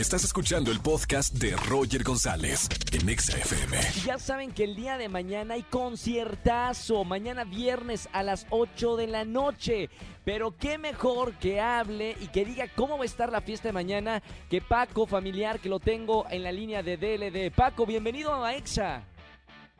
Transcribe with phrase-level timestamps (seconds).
[0.00, 3.76] Estás escuchando el podcast de Roger González en Exa FM.
[3.98, 8.96] Y ya saben que el día de mañana hay conciertazo, mañana viernes a las 8
[8.96, 9.90] de la noche.
[10.24, 13.72] Pero qué mejor que hable y que diga cómo va a estar la fiesta de
[13.74, 17.54] mañana que Paco familiar, que lo tengo en la línea de DLD.
[17.54, 19.02] Paco, bienvenido a Exa.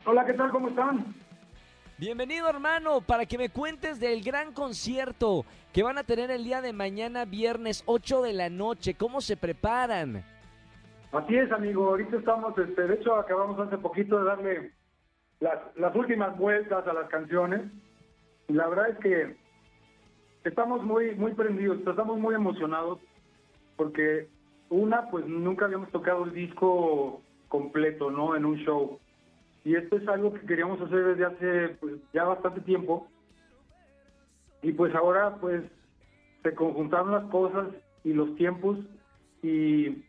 [0.05, 0.51] Hola, ¿qué tal?
[0.51, 1.15] ¿Cómo están?
[2.01, 6.59] Bienvenido hermano, para que me cuentes del gran concierto que van a tener el día
[6.59, 8.95] de mañana viernes 8 de la noche.
[8.95, 10.23] ¿Cómo se preparan?
[11.11, 11.89] Así es, amigo.
[11.89, 14.71] Ahorita estamos, este, de hecho, acabamos hace poquito de darle
[15.41, 17.61] las, últimas vueltas a las canciones.
[18.47, 19.35] Y la verdad es que
[20.43, 22.97] estamos muy, muy prendidos, estamos muy emocionados
[23.75, 24.27] porque
[24.69, 28.35] una, pues nunca habíamos tocado el disco completo, ¿no?
[28.35, 28.99] En un show.
[29.63, 33.07] Y esto es algo que queríamos hacer desde hace pues, ya bastante tiempo.
[34.61, 35.63] Y pues ahora pues
[36.43, 37.67] se conjuntaron las cosas
[38.03, 38.77] y los tiempos
[39.43, 40.03] y,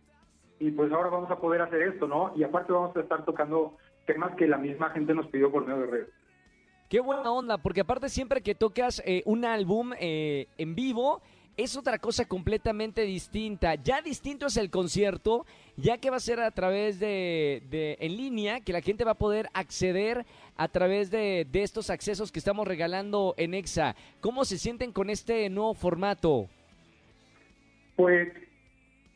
[0.59, 2.33] y pues ahora vamos a poder hacer esto, ¿no?
[2.37, 5.81] Y aparte vamos a estar tocando temas que la misma gente nos pidió por medio
[5.83, 6.09] de redes.
[6.89, 11.23] Qué buena onda, porque aparte siempre que tocas eh, un álbum eh, en vivo,
[11.57, 13.75] es otra cosa completamente distinta.
[13.75, 15.45] Ya distinto es el concierto,
[15.77, 19.19] ya que va a ser a través de, en línea, que la gente va a
[19.19, 20.25] poder acceder
[20.57, 23.95] a través de, estos accesos que estamos regalando en EXA.
[24.21, 26.49] ¿Cómo se sienten con este nuevo formato?
[27.97, 28.33] Pues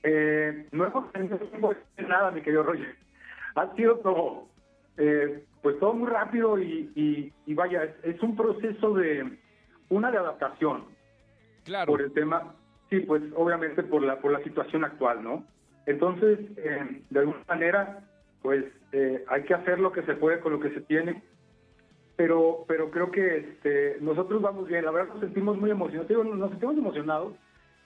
[0.03, 1.39] eh, no hemos tenido
[2.07, 2.95] nada, mi querido Roger.
[3.55, 4.49] Ha sido como,
[4.99, 9.39] eh, pues todo muy rápido y, y, y vaya, es, es un proceso de
[9.89, 10.96] una de adaptación
[11.67, 11.93] Claro.
[11.93, 12.55] por el tema,
[12.89, 15.45] sí, pues obviamente por la por la situación actual, ¿no?
[15.85, 18.01] Entonces, eh, de alguna manera,
[18.43, 21.23] pues eh, hay que hacer lo que se puede con lo que se tiene,
[22.17, 26.51] pero pero creo que este, nosotros vamos bien, la verdad nos sentimos muy emocionados, nos
[26.51, 27.35] sentimos emocionados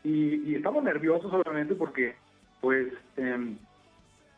[0.04, 2.14] y, y estamos nerviosos obviamente porque,
[2.60, 3.56] pues, eh,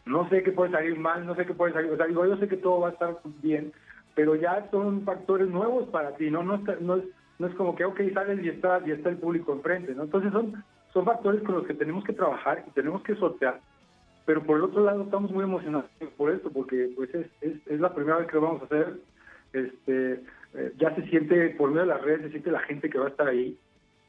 [0.07, 2.37] no sé qué puede salir mal, no sé qué puede salir, o sea, digo, yo
[2.37, 3.73] sé que todo va a estar bien,
[4.15, 6.43] pero ya son factores nuevos para ti, ¿no?
[6.43, 7.05] No, está- no es
[7.39, 10.05] no es como que, ok, sales y está, y está el público enfrente, ¿no?
[10.05, 10.63] Entonces son,
[10.93, 13.61] son factores con los que tenemos que trabajar y tenemos que sortear,
[14.25, 17.81] pero por el otro lado estamos muy emocionados por esto, porque pues es, es, es
[17.81, 19.01] la primera vez que lo vamos a hacer,
[19.53, 20.23] este,
[20.55, 23.07] eh, ya se siente, por medio de las redes, se siente la gente que va
[23.07, 23.59] a estar ahí,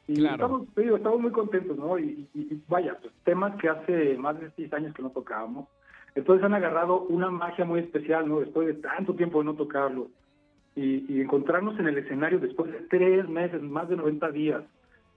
[0.07, 0.33] y Claro.
[0.33, 1.97] estamos, digo, estamos muy contentos, ¿no?
[1.97, 5.67] Y, y- y vaya, pues, temas que hace más de seis años que no tocábamos,
[6.15, 8.41] entonces han agarrado una magia muy especial, ¿no?
[8.41, 10.09] Después de tanto tiempo de no tocarlo
[10.75, 14.63] y, y encontrarnos en el escenario después de tres meses, más de 90 días.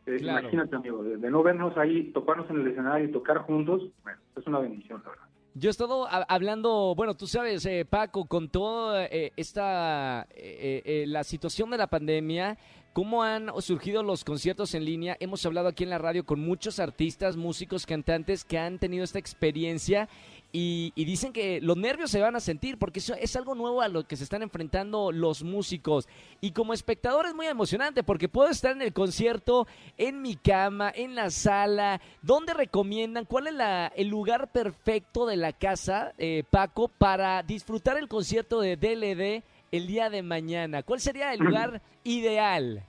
[0.07, 0.41] Eh, Claro.
[0.41, 4.19] Imagínate, amigo, de, de no vernos ahí, tocarnos en el escenario y tocar juntos, bueno,
[4.37, 5.25] es una bendición, la verdad.
[5.55, 10.83] Yo he estado ha- hablando, bueno, tú sabes, eh, Paco, con toda eh, esta, eh,
[10.85, 12.57] eh, la situación de la pandemia,
[12.97, 15.19] cómo han surgido los conciertos en línea.
[15.21, 19.19] Hemos hablado aquí en la radio con muchos artistas, músicos, cantantes que han tenido esta
[19.19, 20.09] experiencia
[20.51, 23.89] y, dicen que los nervios se van a sentir porque eso es algo nuevo a
[23.89, 26.09] lo que se están enfrentando los músicos.
[26.41, 29.67] Y como espectador es muy emocionante porque puedo estar en el concierto,
[29.99, 32.01] en mi cama, en la sala.
[32.23, 33.27] ¿Dónde recomiendan?
[33.27, 33.55] ¿Cuál es
[33.95, 39.45] el lugar perfecto de la casa, eh, Paco, para disfrutar el concierto de DLD
[39.77, 40.83] el día de mañana?
[40.83, 42.83] ¿Cuál sería el lugar ideal?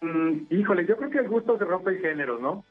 [0.00, 2.64] Mm, híjole, yo creo que el gusto se rompe en géneros, ¿no?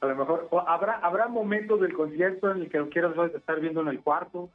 [0.00, 3.60] A lo mejor o habrá habrá momentos del concierto en el que lo quieras estar
[3.60, 4.48] viendo en el cuarto,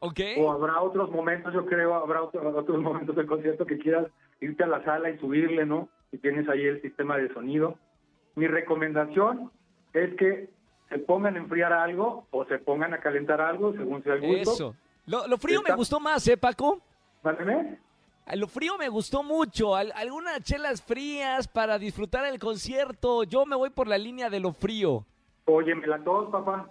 [0.00, 0.20] ¿Ok?
[0.38, 4.06] o habrá otros momentos, yo creo, habrá otro- otros momentos del concierto que quieras
[4.40, 5.88] irte a la sala y subirle, ¿no?
[6.12, 7.76] Y tienes ahí el sistema de sonido.
[8.36, 9.50] Mi recomendación
[9.92, 10.48] es que
[10.88, 14.52] se pongan a enfriar algo o se pongan a calentar algo, según sea el gusto.
[14.52, 14.76] Eso.
[15.06, 16.80] Lo, lo frío me gustó más, ¿eh, Paco?
[17.22, 17.78] ¿Vale?
[18.26, 19.76] A Lo frío me gustó mucho.
[19.76, 23.24] Al- algunas chelas frías para disfrutar el concierto.
[23.24, 25.04] Yo me voy por la línea de lo frío.
[25.44, 26.70] Óyemela todos, papá.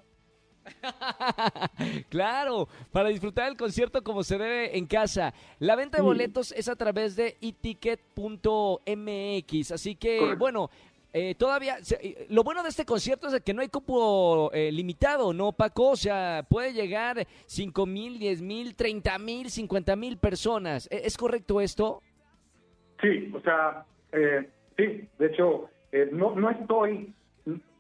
[2.10, 5.34] Claro, para disfrutar el concierto como se debe en casa.
[5.60, 8.12] La venta de boletos es a través de eticket.mx.
[9.72, 10.40] Así que, Correcto.
[10.40, 10.70] bueno,
[11.14, 11.78] eh, todavía.
[12.02, 15.92] eh, lo bueno de este concierto es que no hay cupo eh, limitado, ¿no, Paco?
[15.92, 20.88] O sea, puede llegar 5 mil, 10 mil, 30 mil, 50 mil personas.
[20.92, 22.02] ¿E- ¿Es correcto esto?
[23.02, 27.14] Sí, o sea, eh, sí, de hecho, eh, no, no estoy,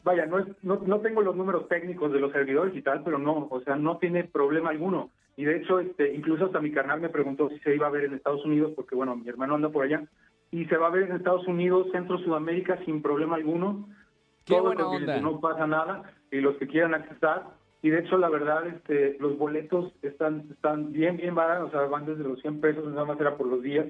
[0.03, 3.17] vaya, no, es, no, no tengo los números técnicos de los servidores y tal, pero
[3.17, 5.09] no, o sea, no tiene problema alguno.
[5.35, 8.03] Y de hecho, este, incluso hasta mi canal me preguntó si se iba a ver
[8.03, 10.03] en Estados Unidos, porque bueno, mi hermano anda por allá,
[10.53, 13.89] y se va a ver en Estados Unidos, Centro Sudamérica, sin problema alguno.
[14.45, 15.19] Qué Todos buena onda.
[15.19, 17.47] No pasa nada, y los que quieran accesar,
[17.81, 21.81] y de hecho la verdad este los boletos están están bien bien baratos, o sea,
[21.87, 23.87] van desde los 100 pesos, nada más era por los días,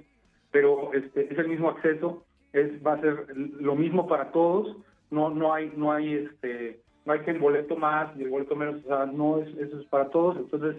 [0.52, 2.24] pero este es el mismo acceso,
[2.54, 4.78] es va a ser lo mismo para todos,
[5.12, 8.56] no no hay no hay este no hay que el boleto más y el boleto
[8.56, 10.78] menos, o sea, no es eso es para todos, entonces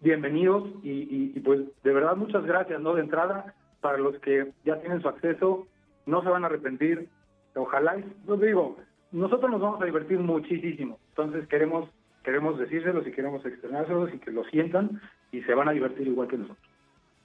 [0.00, 2.94] bienvenidos y, y, pues de verdad muchas gracias, ¿no?
[2.94, 5.66] De entrada, para los que ya tienen su acceso,
[6.06, 7.08] no se van a arrepentir,
[7.54, 7.96] ojalá,
[8.26, 8.76] no digo,
[9.12, 11.88] nosotros nos vamos a divertir muchísimo, entonces queremos
[12.22, 15.00] queremos decírselos y queremos externárselos y que lo sientan
[15.32, 16.69] y se van a divertir igual que nosotros.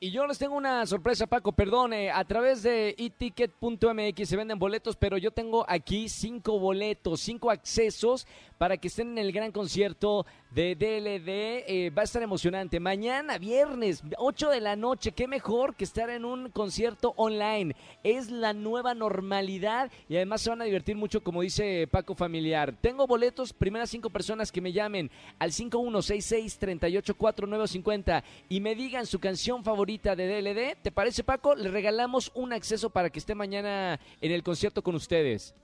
[0.06, 4.96] Y yo les tengo una sorpresa, Paco, perdone, a través de eticket.mx se venden boletos,
[4.96, 8.28] pero yo tengo aquí cinco boletos, cinco accesos
[8.60, 11.64] para que estén en el gran concierto de DLD.
[11.68, 12.80] Eh, va a estar emocionante.
[12.80, 17.76] Mañana, viernes, 8 de la noche, qué mejor que estar en un concierto online.
[18.04, 22.76] Es la nueva normalidad y además se van a divertir mucho, como dice Paco Familiar.
[22.80, 25.10] Tengo boletos, primeras cinco personas que me llamen
[25.40, 30.82] al 5166-384950 y me digan su canción favorita de DLD.
[30.82, 31.56] ¿Te parece, Paco?
[31.56, 35.56] Le regalamos un acceso para que esté mañana en el concierto con ustedes.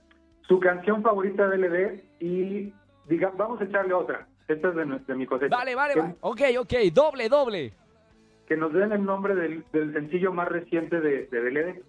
[0.48, 2.74] Su canción favorita de DLD y
[3.08, 4.28] diga, vamos a echarle otra.
[4.48, 4.76] Esta es
[5.08, 5.56] de, mi cosecha.
[5.56, 6.16] Vale, vale, vale.
[6.22, 6.74] Ok, ok.
[6.94, 7.74] Doble, doble.
[8.48, 11.84] Que nos den el nombre del, sencillo más reciente de, de DLD.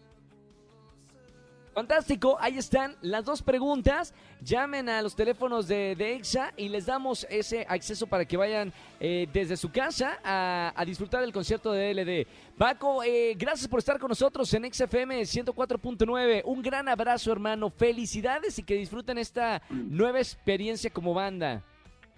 [1.74, 4.14] Fantástico, ahí están las dos preguntas.
[4.42, 8.72] Llamen a los teléfonos de, de EXA y les damos ese acceso para que vayan
[9.00, 12.58] eh, desde su casa a, disfrutar del concierto de DLD.
[12.58, 16.42] Paco, eh, gracias por estar con nosotros en XFM 104.9.
[16.44, 17.70] Un gran abrazo, hermano.
[17.70, 21.62] Felicidades y que disfruten esta nueva experiencia como banda.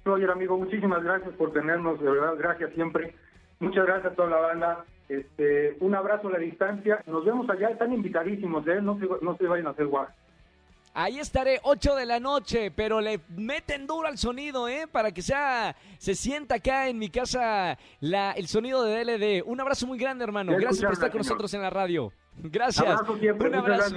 [0.05, 3.15] Roger, amigo, muchísimas gracias por tenernos, de verdad, gracias siempre.
[3.61, 4.85] Muchas gracias a toda la banda.
[5.09, 7.03] Este, un abrazo a la distancia.
[7.07, 8.81] Nos vemos allá, están invitadísimos, ¿eh?
[8.81, 10.07] No se, no se vayan a hacer guay.
[10.97, 14.87] Ahí estaré, 8 de la noche, pero le meten duro al sonido, ¿eh?
[14.91, 19.43] Para que sea, se sienta acá en mi casa la, el sonido de DLD.
[19.45, 20.53] Un abrazo muy grande, hermano.
[20.53, 22.13] Gracias por estar con nosotros en la radio.
[22.37, 23.01] Gracias.
[23.09, 23.97] Un abrazo.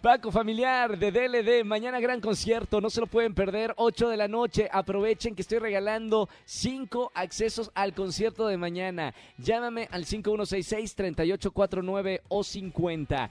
[0.00, 4.28] Paco Familiar de DLD, mañana gran concierto, no se lo pueden perder, 8 de la
[4.28, 9.14] noche, aprovechen que estoy regalando 5 accesos al concierto de mañana.
[9.38, 13.30] Llámame al 5166-3849 o 50.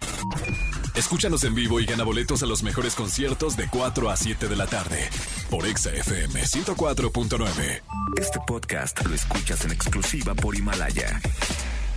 [0.95, 4.55] Escúchanos en vivo y gana boletos a los mejores conciertos de 4 a 7 de
[4.55, 5.09] la tarde
[5.49, 7.81] por Exa FM 104.9.
[8.17, 11.19] Este podcast lo escuchas en exclusiva por Himalaya.